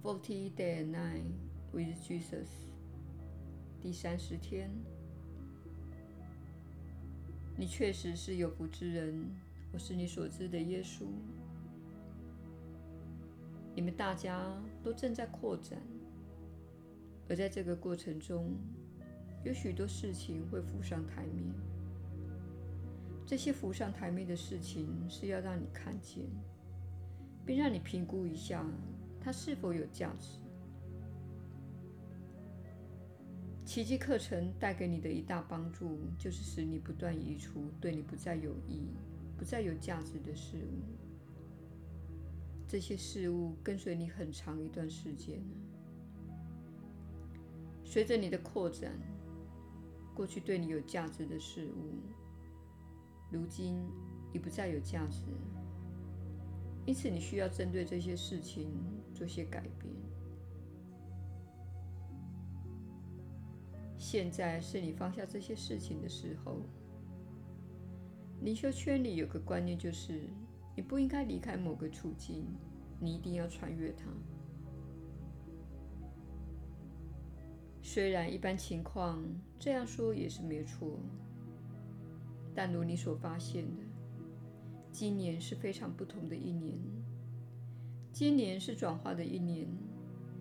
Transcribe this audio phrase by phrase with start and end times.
[0.00, 1.24] Forty day and night
[1.72, 2.46] with Jesus，
[3.82, 4.70] 第三十天。
[7.56, 9.28] 你确实是有福之人，
[9.72, 11.02] 我是你所知的耶稣。
[13.74, 14.40] 你们大家
[14.84, 15.76] 都正在扩展，
[17.28, 18.56] 而在这个过程中，
[19.44, 21.52] 有许多事情会浮上台面。
[23.26, 26.24] 这些浮上台面的事情是要让你看见，
[27.44, 28.64] 并让你评估一下
[29.28, 30.38] 它是否有价值。
[33.62, 38.88] 奇迹课程带给你的一大帮助，就是使你不断移除对你不再有益、
[39.36, 40.80] 不再有价值的事物。
[42.66, 45.42] 这些事物跟随你很长一段时间。
[47.84, 48.98] 随着你的扩展，
[50.14, 52.00] 过去对你有价值的事物，
[53.30, 53.76] 如今
[54.32, 55.20] 已不再有价值。
[56.86, 58.70] 因此，你需要针对这些事情
[59.14, 59.94] 做些改变。
[63.96, 66.62] 现在是你放下这些事情的时候。
[68.40, 70.22] 灵修圈里有个观念，就是。
[70.76, 72.46] 你不应该离开某个处境，
[73.00, 74.04] 你一定要穿越它。
[77.82, 79.20] 虽然一般情况
[79.58, 81.00] 这样说也是没错，
[82.54, 83.82] 但如你所发现的，
[84.92, 86.78] 今年是非常不同的一年。
[88.12, 89.66] 今年是转化的一年，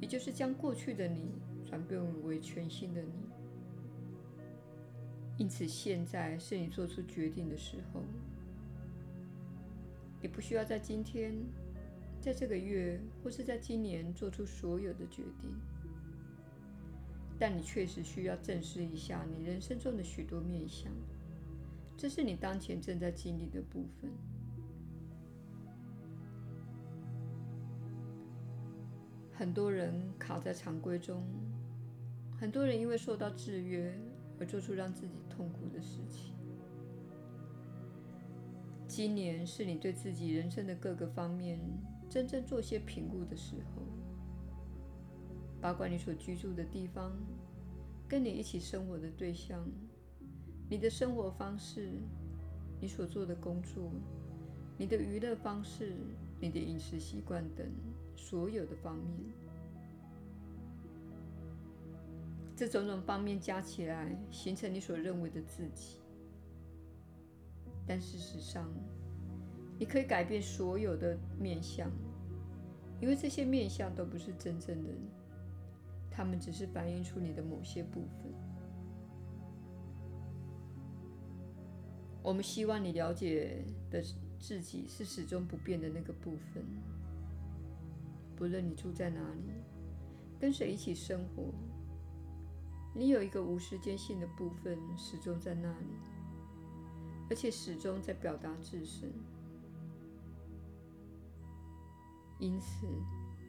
[0.00, 1.32] 也就是将过去的你
[1.64, 3.12] 转变为全新的你。
[5.36, 8.02] 因此，现在是你做出决定的时候。
[10.22, 11.34] 你不需要在今天、
[12.20, 15.50] 在这个月或是在今年做出所有的决定，
[17.38, 20.90] 但你确实需要正视一下你人生中的许多面向，
[21.96, 24.10] 这是你当前正在经历的部分。
[29.44, 31.22] 很多人卡在常规中，
[32.40, 33.94] 很多人因为受到制约
[34.40, 36.32] 而做出让自己痛苦的事情。
[38.88, 41.60] 今年是你对自己人生的各个方面
[42.08, 43.82] 真正做些评估的时候，
[45.60, 47.14] 包括你所居住的地方、
[48.08, 49.62] 跟你一起生活的对象、
[50.70, 51.90] 你的生活方式、
[52.80, 53.92] 你所做的工作、
[54.78, 55.92] 你的娱乐方式、
[56.40, 57.66] 你的饮食习惯等
[58.24, 59.34] 所有的方面。
[62.56, 65.98] 这种种方面加起来，形成你所认为的自己。
[67.86, 68.66] 但事实上，
[69.78, 71.90] 你可以改变所有的面相，
[72.98, 75.10] 因为这些面相都不是真正的你，
[76.10, 78.32] 它们只是反映出你的某些部分。
[82.22, 84.02] 我们希望你了解的
[84.38, 86.64] 自己是始终不变的那个部分，
[88.36, 89.52] 不论你住在哪里，
[90.40, 91.52] 跟谁一起生活，
[92.94, 95.86] 你有一个无时间性的部分始终在那里。
[97.30, 99.10] 而且始终在表达自身。
[102.38, 102.86] 因此，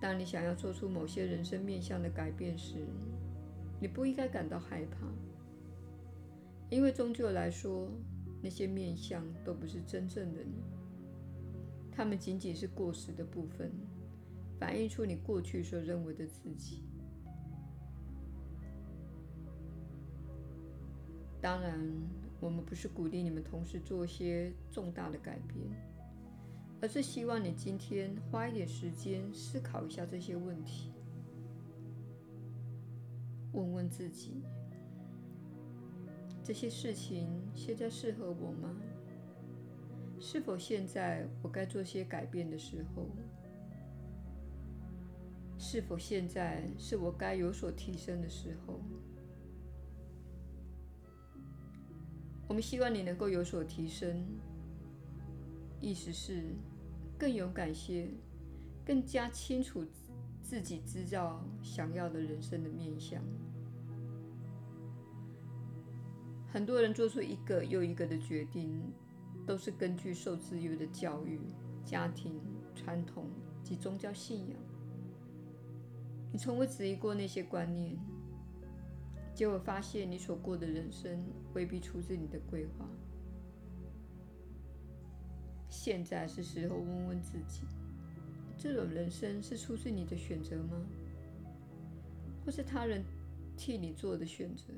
[0.00, 2.86] 当你想要做出某些人生面向的改变时，
[3.80, 5.08] 你不应该感到害怕，
[6.70, 7.90] 因为终究来说，
[8.40, 10.62] 那些面向都不是真正的你，
[11.90, 13.72] 它们仅仅是过时的部分，
[14.58, 16.84] 反映出你过去所认为的自己。
[21.40, 21.80] 当然。
[22.38, 25.66] 我们不是鼓励你们同时做一些重大的改变，
[26.82, 30.92] 而是希望你今天花一点时间思考一下这些问题，
[33.54, 34.42] 问问自己：
[36.44, 38.76] 这些事情现在适合我吗？
[40.20, 43.06] 是否现在我该做些改变的时候？
[45.58, 48.80] 是否现在是我该有所提升的时候？
[52.48, 54.24] 我们希望你能够有所提升，
[55.80, 56.54] 意思是
[57.18, 58.08] 更勇敢些，
[58.84, 59.84] 更加清楚
[60.40, 63.20] 自己知道想要的人生的面向。
[66.48, 68.80] 很多人做出一个又一个的决定，
[69.44, 71.40] 都是根据受制约的教育、
[71.84, 72.40] 家庭
[72.74, 73.28] 传统
[73.62, 74.65] 及宗教信仰。
[76.32, 77.96] 你从未质疑过那些观念。
[79.34, 82.88] 结果发现，你所过的人生未必出自你的规划。
[85.68, 87.62] 现在是时候问问自己：
[88.56, 90.80] 这种人生是出自你的选择吗？
[92.44, 93.04] 或是他人
[93.56, 94.72] 替你做的选择？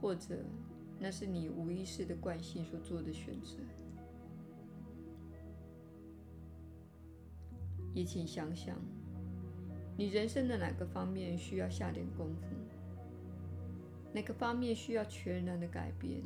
[0.00, 0.44] 或者
[0.98, 3.56] 那是你无意识的惯性所做的选择？
[7.94, 8.76] 也请想想，
[9.96, 12.54] 你人生的哪个方面需要下点功夫？
[14.12, 16.22] 哪个方面需要全然的改变？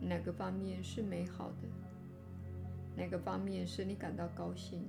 [0.00, 1.68] 哪个方面是美好的？
[2.96, 4.84] 哪个方面使你感到高兴？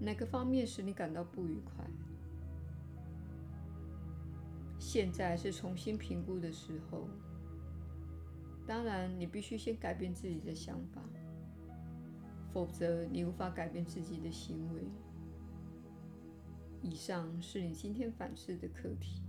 [0.00, 1.84] 哪个方面使你感到不愉快？
[4.78, 7.08] 现在是重新评估的时候。
[8.66, 11.02] 当然，你必须先改变自己的想法，
[12.52, 14.80] 否则你无法改变自己的行为。
[16.82, 19.22] 以上是你今天反思的课题。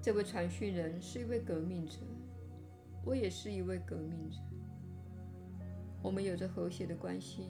[0.00, 1.98] 这位传讯人是一位革命者，
[3.04, 4.38] 我也是一位革命者。
[6.02, 7.42] 我们有着和谐的关系，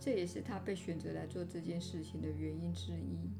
[0.00, 3.30] 这也是他被选择来做这件事情的原因之一。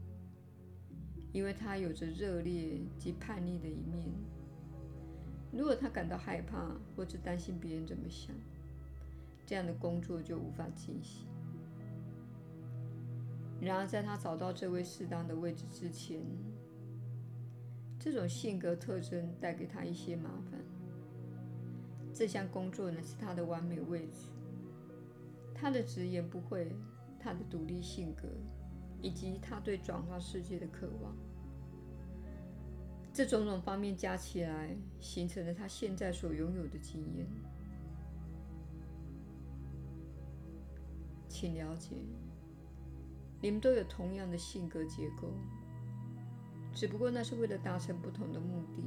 [1.32, 4.06] 因为他有着热烈及叛逆的一面。
[5.50, 8.34] 如果他感到害怕或者担心别人怎么想，
[9.46, 11.26] 这样的工作就无法进行。
[13.60, 16.22] 然而，在他找到这位适当的位置之前，
[17.98, 20.60] 这种性格特征带给他一些麻烦。
[22.14, 24.28] 这项工作呢，是他的完美位置。
[25.54, 26.72] 他的直言不讳，
[27.18, 28.28] 他的独立性格，
[29.02, 31.16] 以及他对转化世界的渴望，
[33.12, 37.26] 这种种方面加起来，形成了他现在所拥有的经验。
[41.28, 41.96] 请了解。
[43.40, 45.32] 你们都有同样的性格结构，
[46.74, 48.82] 只不过那是为了达成不同的目的。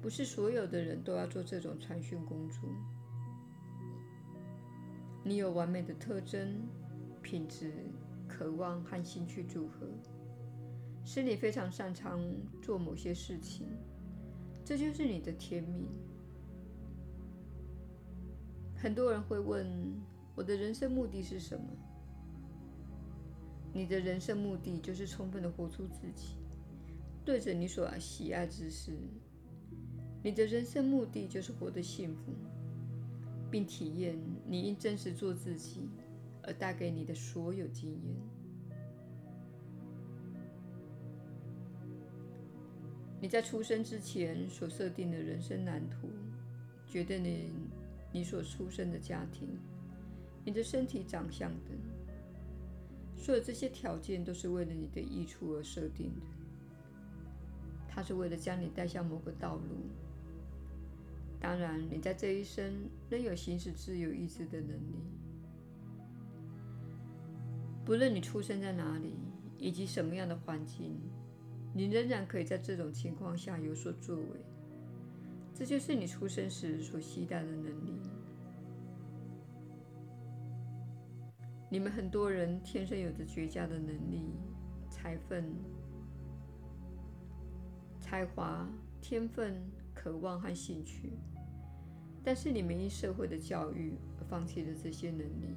[0.00, 2.68] 不是所有的人都要做这种传讯工作。
[5.24, 6.68] 你有完美的特征、
[7.20, 7.72] 品质、
[8.28, 9.88] 渴望和兴趣组合，
[11.04, 12.20] 使你非常擅长
[12.62, 13.66] 做某些事情，
[14.64, 15.88] 这就是你的天命。
[18.76, 19.66] 很多人会问：
[20.36, 21.66] 我的人生目的是什么？
[23.78, 26.34] 你的人生目的就是充分的活出自己，
[27.24, 28.90] 对着你所喜爱之事。
[30.20, 32.32] 你的人生目的就是活得幸福，
[33.48, 35.88] 并体验你因真实做自己
[36.42, 38.16] 而带给你的所有经验。
[43.20, 46.08] 你在出生之前所设定的人生蓝图，
[46.84, 47.54] 决定了
[48.10, 49.48] 你所出生的家庭、
[50.44, 51.97] 你的身体长相等。
[53.18, 56.26] 所有这些条件都是为了你的益处而设定的，
[57.88, 59.62] 它是为了将你带向某个道路。
[61.40, 64.96] 当然，你在这一生仍有行使自由意志的能力。
[67.84, 69.14] 不论你出生在哪里，
[69.58, 70.96] 以及什么样的环境，
[71.74, 74.24] 你仍然可以在这种情况下有所作为。
[75.54, 78.00] 这就是你出生时所携带的能力。
[81.70, 84.22] 你们很多人天生有着绝佳的能力、
[84.88, 85.44] 才分、
[88.00, 88.66] 才华、
[89.02, 89.60] 天分、
[89.94, 91.12] 渴望和兴趣，
[92.24, 95.54] 但是你们因社会的教育而放弃了这些能力。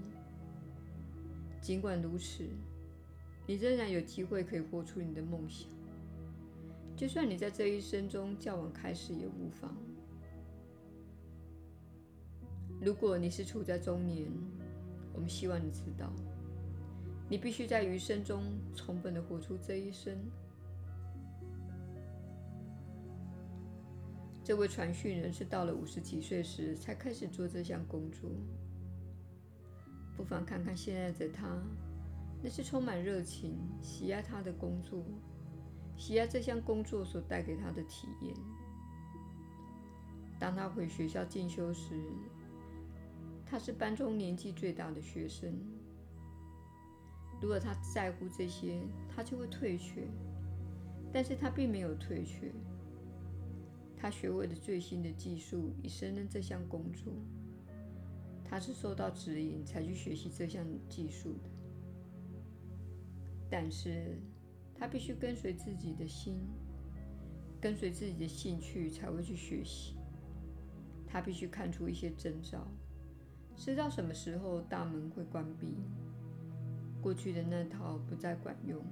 [1.61, 2.43] 尽管如此，
[3.47, 5.69] 你仍然有机会可以活出你的梦想。
[6.93, 9.73] 就算你在这一生中较晚开始也无妨。
[12.81, 14.29] 如果你是处在中年，
[15.13, 16.11] 我们希望你知道，
[17.29, 18.43] 你必须在余生中
[18.75, 20.17] 充分地活出这一生。
[24.43, 28.29] 这位传讯人是到了五十几岁时才开始做这项工作。
[30.17, 31.57] 不妨看看现在的他，
[32.43, 35.03] 那是充满热情、喜爱他的工作，
[35.95, 38.35] 喜爱这项工作所带给他的体验。
[40.39, 42.01] 当他回学校进修时，
[43.51, 45.53] 他是班中年纪最大的学生。
[47.41, 48.79] 如果他在乎这些，
[49.13, 50.07] 他就会退却。
[51.11, 52.49] 但是他并没有退却。
[53.97, 57.11] 他学会了最新的技术以胜任这项工作。
[58.45, 61.49] 他是受到指引才去学习这项技术的。
[63.49, 64.17] 但是
[64.73, 66.39] 他必须跟随自己的心，
[67.59, 69.97] 跟随自己的兴趣才会去学习。
[71.05, 72.65] 他必须看出一些征兆。
[73.61, 75.67] 知道什么时候大门会关闭，
[76.99, 78.83] 过去的那套不再管用，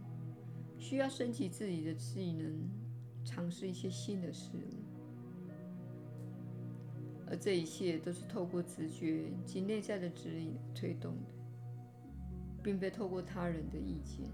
[0.78, 2.70] 需要升级自己的技能，
[3.26, 5.50] 尝试一些新的事物，
[7.26, 11.32] 而这一切都是透过直觉及内在的指引推动的，
[12.62, 14.30] 并非透过他人的意见。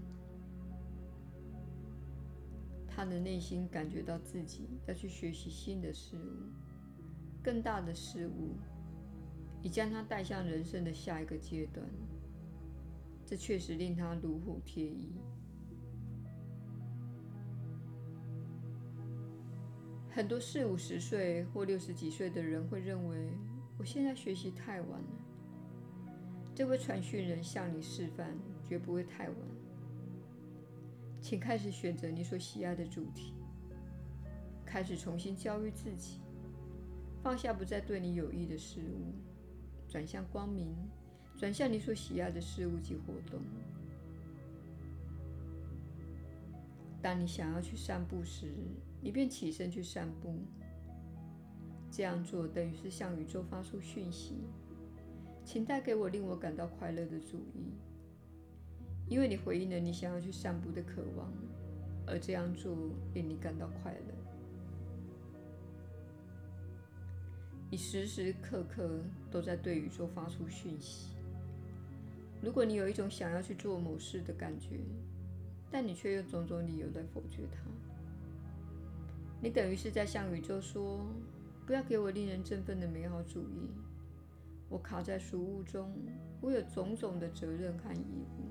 [2.86, 6.52] 他的内心感觉到自己要去学习新的事物，
[7.42, 8.54] 更大的事物。
[9.62, 11.86] 已将他带向人生的下一个阶段。
[13.24, 15.12] 这确实令他如虎添翼。
[20.08, 23.30] 很多四五十岁或六十几岁的人会认为，
[23.76, 25.08] 我现在学习太晚了。
[26.54, 28.34] 这位传讯人向你示范，
[28.64, 29.36] 绝不会太晚。
[31.20, 33.34] 请开始选择你所喜爱的主题，
[34.64, 36.20] 开始重新教育自己，
[37.22, 39.12] 放下不再对你有益的事物，
[39.88, 40.74] 转向光明，
[41.36, 43.40] 转向你所喜爱的事物及活动。
[47.02, 48.52] 当你想要去散步时，
[49.00, 50.34] 你便起身去散步。
[51.88, 54.34] 这样做等于是向宇宙发出讯息，
[55.44, 57.72] 请带给我令我感到快乐的主意，
[59.08, 61.32] 因为你回应了你想要去散步的渴望，
[62.06, 62.76] 而这样做
[63.14, 64.25] 令你感到快乐。
[67.68, 71.16] 你时时刻刻都在对宇宙发出讯息。
[72.40, 74.78] 如果你有一种想要去做某事的感觉，
[75.70, 77.58] 但你却用种种理由来否决它，
[79.42, 81.04] 你等于是在向宇宙说
[81.66, 83.68] ：“不要给我令人振奋的美好主意。
[84.68, 85.92] 我卡在俗物中，
[86.40, 88.46] 我有种种的责任和义务。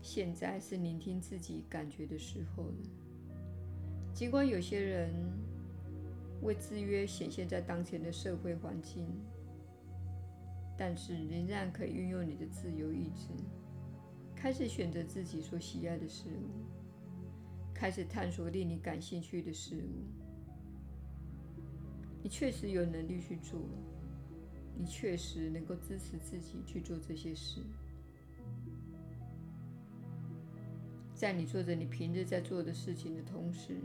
[0.00, 2.88] 现在是聆听自己感觉的时候了。
[4.14, 5.12] 尽管有些人
[6.42, 9.06] 为制约显现在当前的社会环境，
[10.76, 13.28] 但是仍然可以运用你的自由意志。”
[14.36, 16.50] 开始选择自己所喜爱的事物，
[17.74, 20.04] 开始探索令你感兴趣的事物。
[22.22, 23.58] 你确实有能力去做，
[24.76, 27.62] 你确实能够支持自己去做这些事。
[31.14, 33.80] 在你做着你平日在做的事情的同时，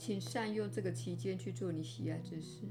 [0.00, 2.62] 请善用这个期间去做你喜爱之事，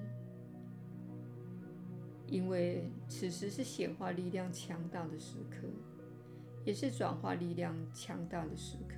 [2.26, 5.68] 因为此时是显化力量强大的时刻。
[6.66, 8.96] 也是转化力量强大的时刻，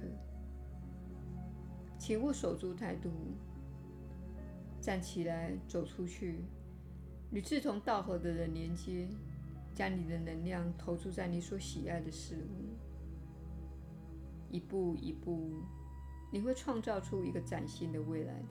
[1.98, 3.10] 请勿守株待兔，
[4.82, 6.44] 站起来走出去，
[7.32, 9.08] 与志同道合的人连接，
[9.76, 12.76] 将你的能量投注在你所喜爱的事物，
[14.50, 15.52] 一步一步，
[16.32, 18.48] 你会创造出一个崭新的未来的。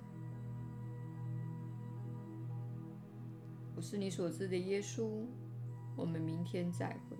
[3.75, 5.25] 我是你所知的耶稣，
[5.97, 7.17] 我们明天再会。